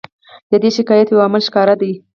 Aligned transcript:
د 0.51 0.53
دې 0.63 0.69
شکایت 0.77 1.07
یو 1.09 1.21
عامل 1.23 1.41
ښکاره 1.47 1.75
دی. 1.81 1.91